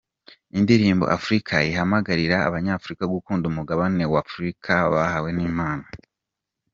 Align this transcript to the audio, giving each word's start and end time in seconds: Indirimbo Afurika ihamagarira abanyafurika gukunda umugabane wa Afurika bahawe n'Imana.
Indirimbo 0.57 1.05
Afurika 1.17 1.53
ihamagarira 1.69 2.37
abanyafurika 2.47 3.03
gukunda 3.13 3.43
umugabane 3.51 4.03
wa 4.13 4.19
Afurika 4.25 4.73
bahawe 4.93 5.29
n'Imana. 5.37 5.85